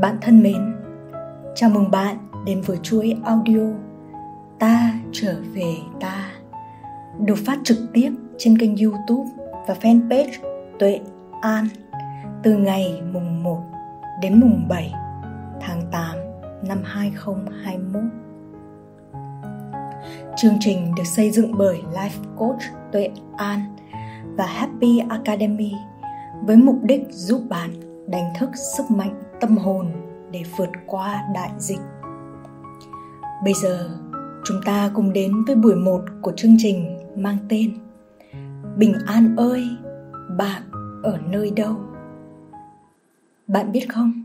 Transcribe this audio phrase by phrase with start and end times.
[0.00, 0.76] Bạn thân mến,
[1.54, 3.60] chào mừng bạn đến với chuỗi audio
[4.58, 6.30] Ta trở về ta
[7.18, 9.30] được phát trực tiếp trên kênh youtube
[9.68, 10.32] và fanpage
[10.78, 11.00] Tuệ
[11.40, 11.68] An
[12.42, 13.62] từ ngày mùng 1
[14.22, 14.92] đến mùng 7
[15.60, 16.16] tháng 8
[16.68, 18.02] năm 2021.
[20.36, 23.60] Chương trình được xây dựng bởi Life Coach Tuệ An
[24.36, 25.72] và Happy Academy
[26.42, 27.70] với mục đích giúp bạn
[28.08, 29.86] đánh thức sức mạnh tâm hồn
[30.30, 31.80] để vượt qua đại dịch.
[33.44, 33.90] Bây giờ,
[34.44, 37.78] chúng ta cùng đến với buổi 1 của chương trình mang tên
[38.76, 39.68] Bình an ơi,
[40.36, 40.62] bạn
[41.02, 41.76] ở nơi đâu?
[43.46, 44.24] Bạn biết không?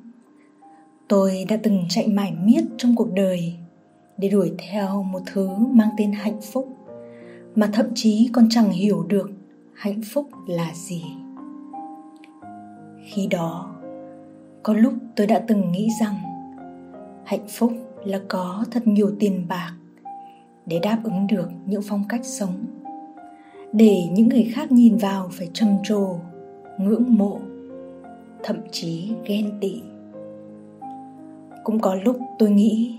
[1.08, 3.56] Tôi đã từng chạy mải miết trong cuộc đời
[4.18, 6.78] để đuổi theo một thứ mang tên hạnh phúc
[7.56, 9.32] mà thậm chí còn chẳng hiểu được
[9.74, 11.04] hạnh phúc là gì.
[13.04, 13.76] Khi đó,
[14.64, 16.16] có lúc tôi đã từng nghĩ rằng
[17.26, 17.72] hạnh phúc
[18.06, 19.72] là có thật nhiều tiền bạc
[20.66, 22.54] để đáp ứng được những phong cách sống
[23.74, 26.16] để những người khác nhìn vào phải trầm trồ
[26.78, 27.40] ngưỡng mộ
[28.44, 29.82] thậm chí ghen tị.
[31.64, 32.96] Cũng có lúc tôi nghĩ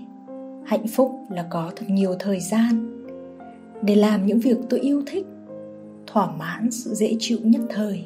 [0.65, 2.89] hạnh phúc là có thật nhiều thời gian
[3.81, 5.25] để làm những việc tôi yêu thích
[6.07, 8.03] thỏa mãn sự dễ chịu nhất thời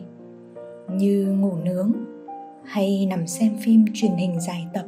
[0.94, 1.92] như ngủ nướng
[2.64, 4.86] hay nằm xem phim truyền hình dài tập.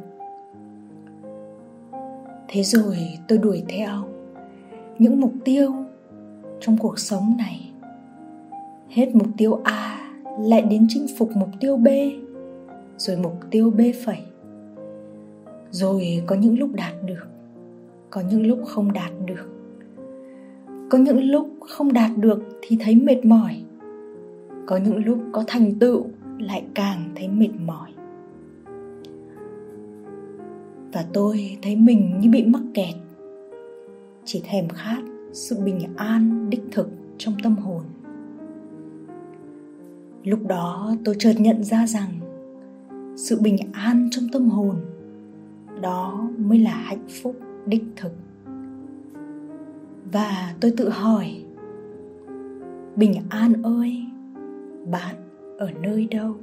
[2.48, 2.96] Thế rồi
[3.28, 4.04] tôi đuổi theo.
[4.98, 5.72] Những mục tiêu
[6.60, 7.72] trong cuộc sống này,
[8.88, 11.88] hết mục tiêu a lại đến chinh phục mục tiêu b,
[12.96, 14.18] rồi mục tiêu b phẩy.
[15.70, 17.26] Rồi có những lúc đạt được,
[18.10, 19.48] có những lúc không đạt được.
[20.90, 23.62] Có những lúc không đạt được thì thấy mệt mỏi
[24.70, 26.06] có những lúc có thành tựu
[26.38, 27.90] lại càng thấy mệt mỏi.
[30.92, 32.94] Và tôi thấy mình như bị mắc kẹt.
[34.24, 37.82] Chỉ thèm khát sự bình an, đích thực trong tâm hồn.
[40.24, 42.10] Lúc đó tôi chợt nhận ra rằng
[43.16, 44.76] sự bình an trong tâm hồn,
[45.80, 47.36] đó mới là hạnh phúc,
[47.66, 48.12] đích thực.
[50.12, 51.44] Và tôi tự hỏi,
[52.96, 54.09] bình an ơi
[54.86, 55.14] bạn
[55.58, 56.36] ở nơi đâu?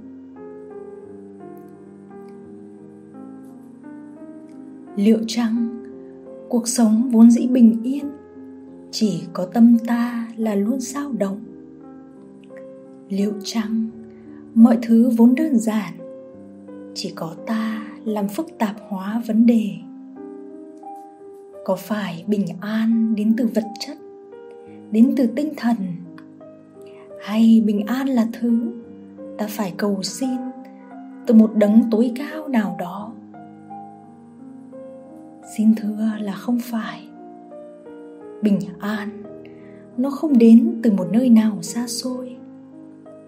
[4.95, 5.83] Liệu chăng
[6.49, 8.05] cuộc sống vốn dĩ bình yên
[8.91, 11.39] chỉ có tâm ta là luôn dao động?
[13.09, 13.89] Liệu chăng
[14.53, 15.93] mọi thứ vốn đơn giản
[16.93, 19.69] chỉ có ta làm phức tạp hóa vấn đề?
[21.65, 23.97] Có phải bình an đến từ vật chất,
[24.91, 25.75] đến từ tinh thần
[27.21, 28.71] hay bình an là thứ
[29.37, 30.37] ta phải cầu xin
[31.25, 33.11] từ một đấng tối cao nào đó.
[35.57, 37.07] Xin thưa là không phải.
[38.41, 39.23] Bình an,
[39.97, 42.35] nó không đến từ một nơi nào xa xôi,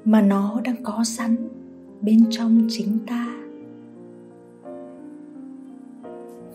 [0.06, 1.36] mà nó đang có sẵn
[2.02, 3.28] bên trong chính ta.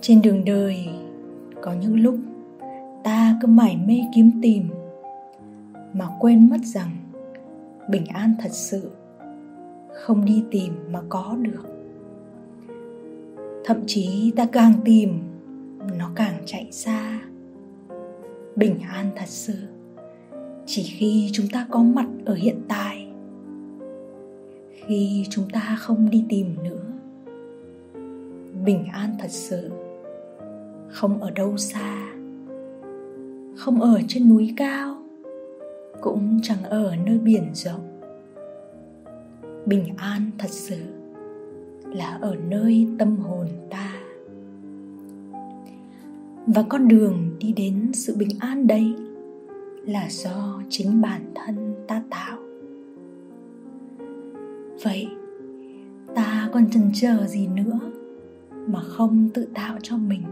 [0.00, 0.88] Trên đường đời,
[1.62, 2.16] có những lúc
[3.04, 4.68] ta cứ mải mê kiếm tìm,
[5.92, 6.90] mà quên mất rằng
[7.88, 8.90] bình an thật sự,
[9.92, 11.64] không đi tìm mà có được.
[13.64, 15.18] Thậm chí ta càng tìm,
[15.98, 17.20] nó càng chạy xa.
[18.56, 19.54] Bình an thật sự,
[20.66, 23.08] chỉ khi chúng ta có mặt ở hiện tại.
[24.70, 26.84] Khi chúng ta không đi tìm nữa,
[28.64, 29.70] bình an thật sự,
[30.88, 32.12] không ở đâu xa,
[33.56, 34.93] không ở trên núi cao
[36.04, 38.00] cũng chẳng ở nơi biển rộng.
[39.66, 40.76] Bình an thật sự
[41.84, 43.92] là ở nơi tâm hồn ta.
[46.46, 48.94] Và con đường đi đến sự bình an đấy
[49.86, 52.38] là do chính bản thân ta tạo.
[54.82, 55.08] Vậy,
[56.14, 57.80] ta còn chần chờ gì nữa
[58.66, 60.22] mà không tự tạo cho mình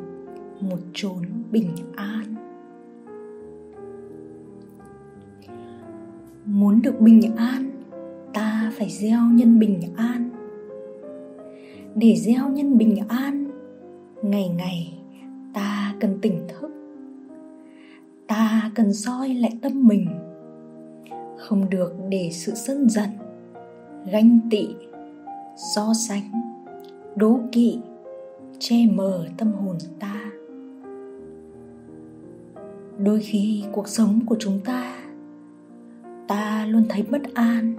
[0.61, 2.22] một chốn bình an?
[6.53, 7.71] Muốn được bình an,
[8.35, 10.31] ta phải gieo nhân bình an.
[11.95, 13.51] Để gieo nhân bình an,
[14.23, 14.99] ngày ngày
[15.55, 16.71] ta cần tỉnh thức.
[18.27, 20.07] Ta cần soi lại tâm mình.
[21.39, 23.09] Không được để sự sân giận,
[24.13, 24.69] ganh tị,
[25.75, 26.31] so sánh,
[27.17, 27.79] đố kỵ,
[28.59, 30.33] che mờ tâm hồn ta.
[32.99, 34.92] Đôi khi cuộc sống của chúng ta
[36.82, 37.75] luôn thấy bất an,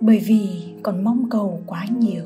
[0.00, 2.24] bởi vì còn mong cầu quá nhiều.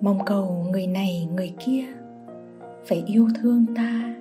[0.00, 1.84] Mong cầu người này, người kia
[2.86, 4.14] phải yêu thương ta.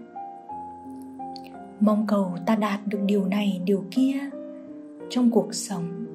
[1.80, 4.20] Mong cầu ta đạt được điều này, điều kia
[5.10, 6.06] trong cuộc sống.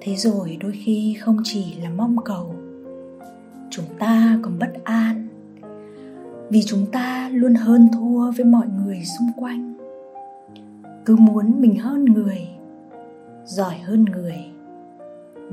[0.00, 2.54] Thế rồi đôi khi không chỉ là mong cầu,
[3.70, 5.28] chúng ta còn bất an,
[6.50, 9.72] vì chúng ta luôn hơn thua với mọi người xung quanh
[11.04, 12.48] cứ muốn mình hơn người,
[13.44, 14.38] giỏi hơn người,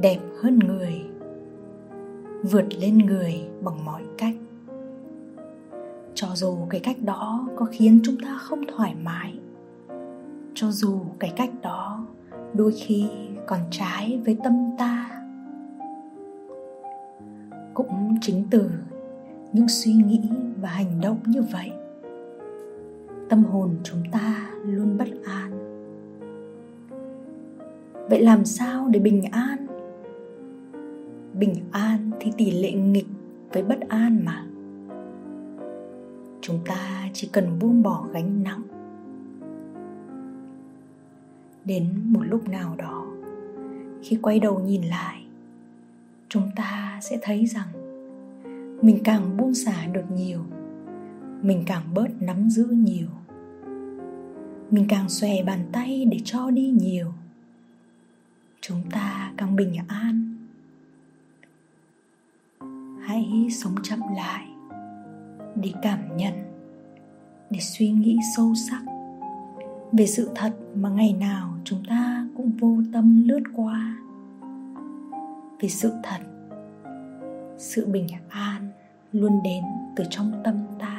[0.02, 1.02] đẹp hơn người,
[2.44, 4.36] vượt lên người bằng mọi cách.
[6.14, 9.40] Cho dù cái cách đó có khiến chúng ta không thoải mái,
[10.54, 12.06] cho dù cái cách đó
[12.54, 13.08] đôi khi
[13.48, 15.22] còn trái với tâm ta,
[17.74, 18.70] cũng chính từ
[19.54, 20.22] những suy nghĩ
[20.62, 21.72] và hành động như vậy
[23.30, 25.52] tâm hồn chúng ta luôn bất an.
[28.10, 29.68] Vậy làm sao để bình an?
[31.34, 33.08] Bình an thì tỷ lệ nghịch
[33.54, 34.46] với bất an mà.
[36.42, 38.62] Chúng ta chỉ cần buông bỏ gánh nặng.
[41.66, 43.06] Đến một lúc nào đó,
[44.02, 45.24] khi quay đầu nhìn lại,
[46.30, 47.68] chúng ta sẽ thấy rằng
[48.82, 50.40] mình càng buông xả được nhiều
[51.42, 53.08] mình càng bớt nắm giữ nhiều.
[54.72, 57.14] Mình càng xòe bàn tay để cho đi nhiều.
[58.62, 60.36] Chúng ta càng bình an.
[63.02, 64.48] Hãy sống chậm lại
[65.56, 66.34] để cảm nhận,
[67.50, 68.82] để suy nghĩ sâu sắc
[69.92, 73.98] về sự thật mà ngày nào chúng ta cũng vô tâm lướt qua.
[75.60, 76.20] Về sự thật,
[77.58, 78.68] sự bình an
[79.12, 79.64] luôn đến
[79.96, 80.99] từ trong tâm ta.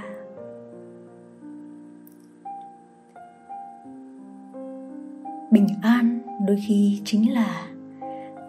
[5.50, 7.69] Bình an đôi khi chính là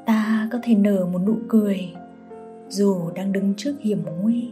[0.05, 1.93] ta có thể nở một nụ cười
[2.69, 4.51] dù đang đứng trước hiểm nguy.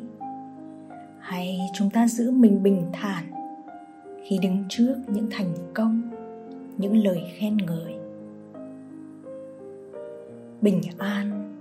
[1.19, 3.23] Hay chúng ta giữ mình bình thản
[4.23, 6.01] khi đứng trước những thành công,
[6.77, 7.93] những lời khen ngợi.
[10.61, 11.55] Bình an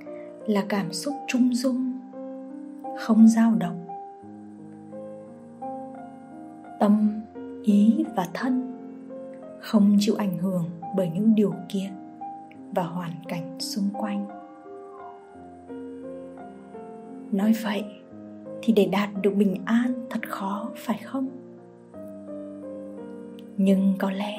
[0.46, 1.99] là cảm xúc trung dung,
[2.99, 3.87] không dao động.
[6.81, 7.20] Tâm,
[7.64, 8.78] ý và thân
[9.61, 10.65] không chịu ảnh hưởng
[10.97, 11.91] bởi những điều kiện
[12.73, 14.27] và hoàn cảnh xung quanh.
[17.33, 17.85] Nói vậy
[18.63, 21.29] thì để đạt được bình an thật khó, phải không?
[23.57, 24.39] Nhưng có lẽ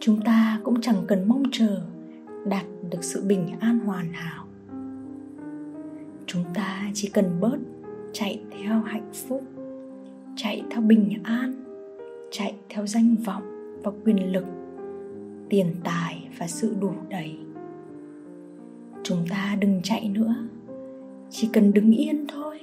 [0.00, 1.82] chúng ta cũng chẳng cần mong chờ
[2.46, 4.46] đạt được sự bình an hoàn hảo.
[6.26, 7.56] Chúng ta chỉ cần bớt
[8.12, 9.42] chạy theo hạnh phúc,
[10.36, 11.52] chạy theo bình an,
[12.30, 13.55] chạy theo danh vọng
[13.86, 14.44] và quyền lực,
[15.48, 17.38] tiền tài và sự đủ đầy.
[19.02, 20.34] Chúng ta đừng chạy nữa,
[21.30, 22.60] chỉ cần đứng yên thôi.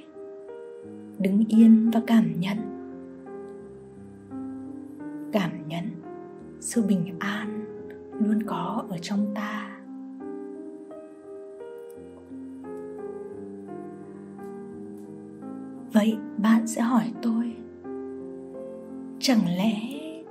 [1.18, 2.58] Đứng yên và cảm nhận.
[5.32, 5.84] Cảm nhận
[6.60, 7.64] sự bình an
[8.20, 9.80] luôn có ở trong ta.
[15.92, 17.56] Vậy bạn sẽ hỏi tôi,
[19.18, 19.72] chẳng lẽ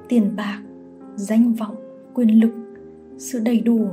[0.09, 0.61] tiền bạc
[1.15, 1.75] danh vọng,
[2.13, 2.53] quyền lực,
[3.17, 3.87] sự đầy đủ,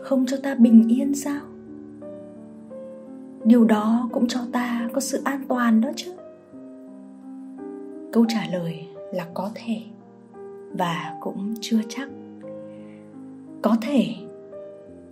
[0.00, 1.40] không cho ta bình yên sao?
[3.44, 6.12] Điều đó cũng cho ta có sự an toàn đó chứ.
[8.12, 9.80] Câu trả lời là có thể
[10.72, 12.08] và cũng chưa chắc.
[13.62, 14.06] Có thể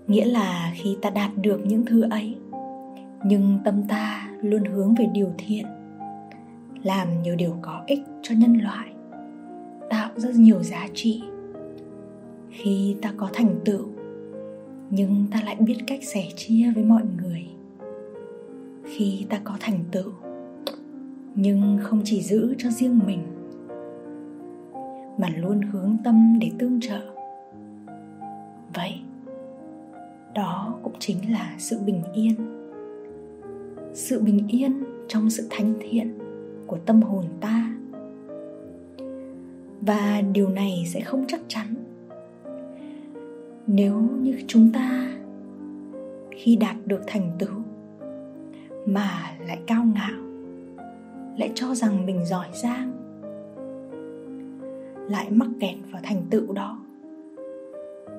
[0.07, 2.37] nghĩa là khi ta đạt được những thứ ấy,
[3.25, 5.67] nhưng tâm ta luôn hướng về điều thiện,
[6.83, 8.89] làm nhiều điều có ích cho nhân loại,
[9.91, 11.23] tạo ra nhiều giá trị
[12.57, 13.87] khi ta có thành tựu,
[14.91, 17.47] nhưng ta lại biết cách sẻ chia với mọi người.
[18.85, 20.13] Khi ta có thành tựu,
[21.35, 23.23] nhưng không chỉ giữ cho riêng mình,
[25.19, 27.01] mà luôn hướng tâm để tương trợ.
[28.75, 28.95] Vậy,
[30.35, 32.35] đó cũng chính là sự bình yên.
[33.95, 36.19] Sự bình yên trong sự thánh thiện
[36.67, 37.77] của tâm hồn ta.
[39.81, 41.86] Và điều này sẽ không chắc chắn
[43.67, 45.09] nếu như chúng ta
[46.31, 47.63] khi đạt được thành tựu
[48.87, 49.11] mà
[49.47, 50.23] lại cao ngạo,
[51.39, 52.93] lại cho rằng mình giỏi giang,
[55.11, 56.79] lại mắc kẹt vào thành tựu đó,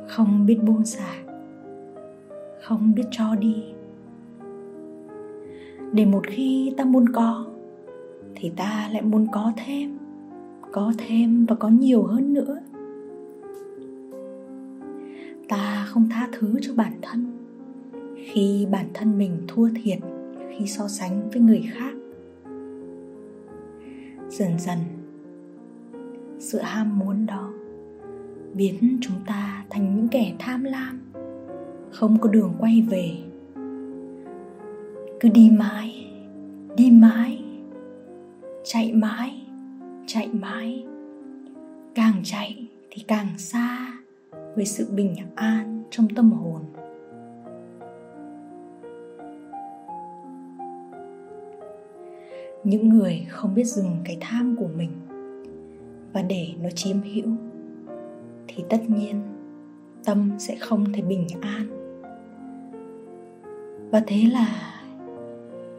[0.08, 1.13] không biết buông xả,
[2.62, 3.63] không biết cho đi,
[5.92, 7.46] để một khi ta muốn có
[8.36, 9.98] thì ta lại muốn có thêm
[10.72, 12.58] có thêm và có nhiều hơn nữa.
[15.98, 17.25] Không tha thứ cho bản thân.
[18.16, 20.00] Khi bản thân mình thua thiệt,
[20.50, 21.94] khi so sánh với người khác.
[24.30, 24.77] Dần dần,
[26.39, 27.54] sự ham muốn đó
[28.54, 31.00] biến chúng ta thành những kẻ tham lam,
[31.92, 33.18] không có đường quay về.
[35.20, 36.08] Cứ đi mãi
[36.77, 37.44] đi mãi,
[38.63, 39.46] chạy mãi
[40.08, 40.86] chạy mãi.
[41.96, 43.94] Càng chạy thì càng xa
[44.56, 46.62] với sự bình an trong tâm hồn.
[52.63, 54.91] Những người không biết dừng cái tham của mình
[56.13, 57.32] và để nó chiếm hữu,
[58.48, 59.22] thì tất nhiên
[60.06, 61.67] tâm sẽ không thể bình an.
[63.91, 64.48] Và thế là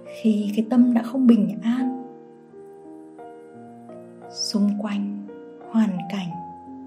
[0.06, 2.04] khi cái tâm đã không bình an,
[4.30, 5.26] xung quanh,
[5.70, 6.28] hoàn cảnh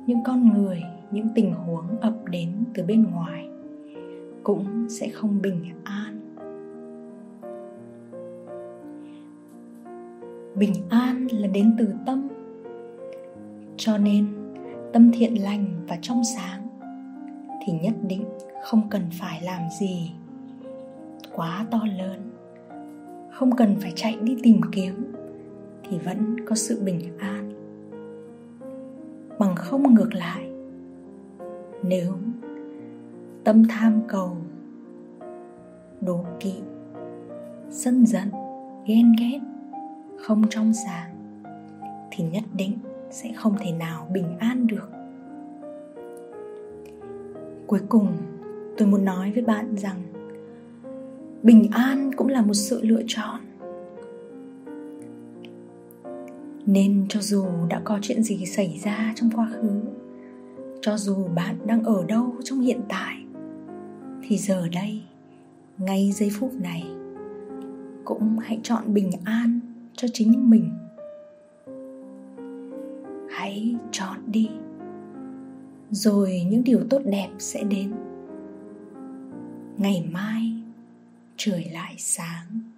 [0.08, 3.50] những con người những tình huống ập đến từ bên ngoài
[4.44, 6.18] cũng sẽ không bình an.
[10.56, 12.28] Bình an là đến từ tâm,
[13.78, 14.28] cho nên
[14.94, 16.68] tâm thiện lành và trong sáng
[17.66, 18.24] thì nhất định
[18.64, 20.12] không cần phải làm gì
[21.36, 22.20] quá to lớn,
[23.32, 25.14] không cần phải chạy đi tìm kiếm
[25.90, 27.52] thì vẫn có sự bình an.
[29.40, 30.51] Bằng không ngược lại
[31.84, 32.14] nếu
[33.44, 34.38] tâm tham cầu
[36.02, 36.54] đố kỵ,
[37.70, 38.30] sân giận,
[38.86, 39.40] ghen ghét
[40.18, 41.16] không trong sáng
[42.12, 42.78] thì nhất định
[43.12, 44.90] sẽ không thể nào bình an được.
[47.68, 48.08] Cuối cùng,
[48.78, 50.02] tôi muốn nói với bạn rằng
[51.44, 53.40] bình an cũng là một sự lựa chọn.
[56.66, 59.82] Nên cho dù đã có chuyện gì xảy ra trong quá khứ
[60.82, 63.24] cho dù bạn đang ở đâu trong hiện tại,
[64.24, 65.02] thì giờ đây,
[65.78, 66.88] ngay giây phút này,
[68.06, 69.60] cũng hãy chọn bình an
[69.94, 70.72] cho chính mình.
[73.30, 74.50] Hãy chọn đi,
[75.92, 77.94] rồi những điều tốt đẹp sẽ đến.
[79.78, 80.54] Ngày mai,
[81.38, 82.71] trời lại sáng.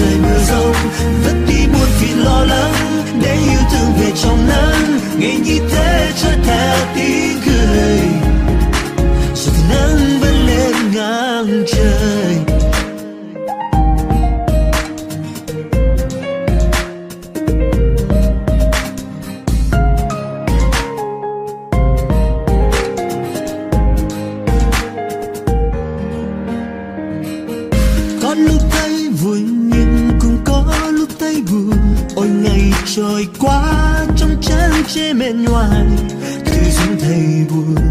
[0.00, 0.74] Trời mưa rông
[1.24, 2.74] vứt đi buồn phiền lo lắng,
[3.22, 8.00] để yêu thương về trong nắng, ngày như thế cho theo tiếng cười.
[9.34, 12.29] Rồi nắng vẫn lên ngang trời.
[37.10, 37.89] 陪伴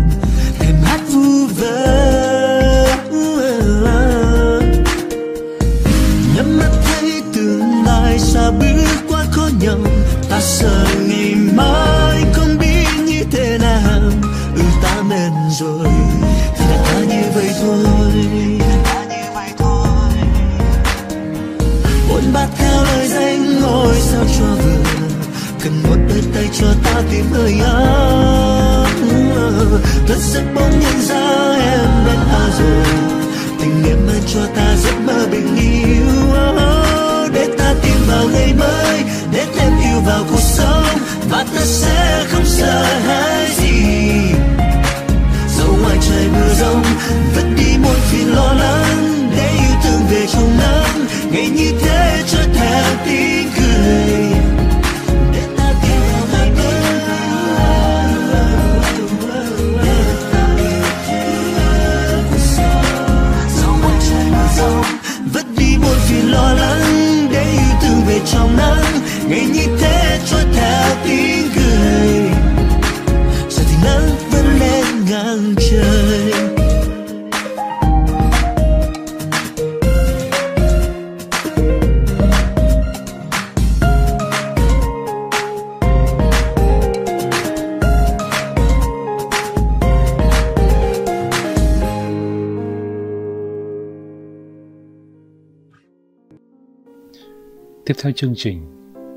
[97.89, 98.61] Tiếp theo chương trình,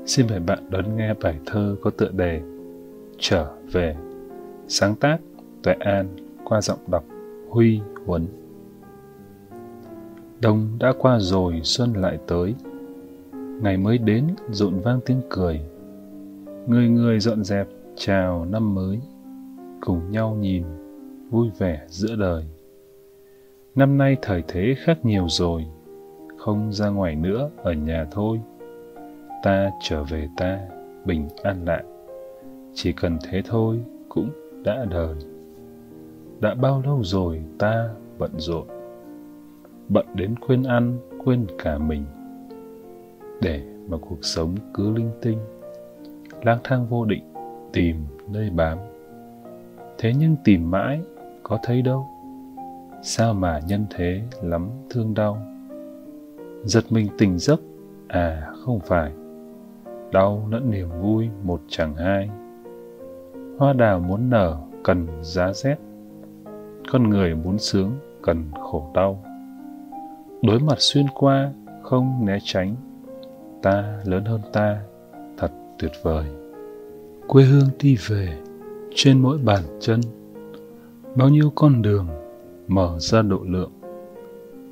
[0.05, 2.41] xin mời bạn đón nghe bài thơ có tựa đề
[3.19, 3.95] Trở về,
[4.67, 5.17] sáng tác
[5.63, 6.07] Tuệ An
[6.43, 7.03] qua giọng đọc
[7.49, 8.27] Huy Huấn.
[10.41, 12.55] Đông đã qua rồi, xuân lại tới.
[13.61, 15.61] Ngày mới đến, rộn vang tiếng cười.
[16.67, 18.99] Người người dọn dẹp, chào năm mới.
[19.81, 20.63] Cùng nhau nhìn,
[21.29, 22.43] vui vẻ giữa đời.
[23.75, 25.65] Năm nay thời thế khác nhiều rồi,
[26.37, 28.39] không ra ngoài nữa, ở nhà thôi
[29.43, 30.59] ta trở về ta
[31.05, 31.83] bình an lại.
[32.73, 34.29] Chỉ cần thế thôi cũng
[34.63, 35.15] đã đời.
[36.39, 38.67] Đã bao lâu rồi ta bận rộn?
[39.89, 42.05] Bận đến quên ăn, quên cả mình.
[43.41, 45.37] Để mà cuộc sống cứ linh tinh,
[46.41, 47.23] lang thang vô định,
[47.73, 47.95] tìm
[48.31, 48.77] nơi bám.
[49.97, 51.01] Thế nhưng tìm mãi
[51.43, 52.07] có thấy đâu?
[53.01, 55.37] Sao mà nhân thế lắm thương đau?
[56.63, 57.59] Giật mình tỉnh giấc
[58.07, 59.11] à không phải
[60.13, 62.29] đau lẫn niềm vui một chẳng hai.
[63.57, 65.75] Hoa đào muốn nở cần giá rét,
[66.91, 67.91] con người muốn sướng
[68.21, 69.23] cần khổ đau.
[70.41, 71.51] Đối mặt xuyên qua
[71.83, 72.75] không né tránh,
[73.61, 74.81] ta lớn hơn ta,
[75.37, 76.25] thật tuyệt vời.
[77.27, 78.37] Quê hương đi về
[78.95, 80.01] trên mỗi bàn chân,
[81.15, 82.07] bao nhiêu con đường
[82.67, 83.71] mở ra độ lượng.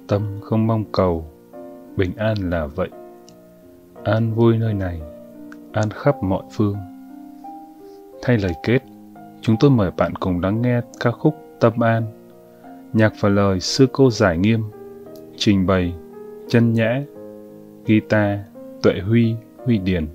[0.08, 1.26] Tâm không mong cầu,
[1.96, 2.90] bình an là vậy.
[4.04, 5.02] An vui nơi này
[5.74, 6.76] an khắp mọi phương.
[8.22, 8.80] Thay lời kết,
[9.42, 12.04] chúng tôi mời bạn cùng lắng nghe ca khúc Tâm An,
[12.94, 14.64] nhạc và lời sư cô giải nghiêm,
[15.36, 15.94] trình bày,
[16.48, 17.04] chân nhã,
[17.86, 18.40] guitar,
[18.84, 20.08] tuệ huy, huy điển.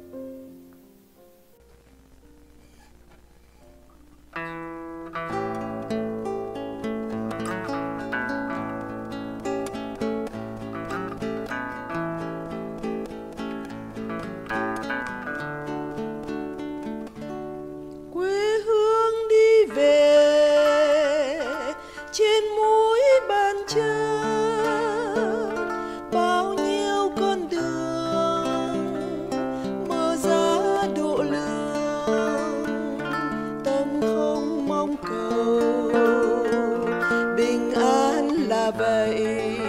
[38.67, 39.66] حبائي